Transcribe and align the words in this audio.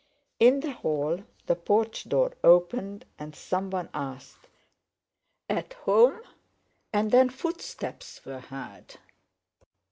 In 0.39 0.61
the 0.61 0.71
hall 0.71 1.25
the 1.45 1.55
porch 1.55 2.05
door 2.09 2.31
opened, 2.43 3.05
and 3.19 3.35
someone 3.35 3.87
asked, 3.93 4.47
"At 5.47 5.73
home?" 5.73 6.21
and 6.91 7.11
then 7.11 7.29
footsteps 7.29 8.25
were 8.25 8.39
heard. 8.39 8.95